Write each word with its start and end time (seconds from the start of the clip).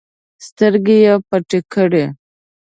سترګې 0.45 0.97
يې 1.05 1.13
پټې 1.27 1.59
کړې. 1.73 2.05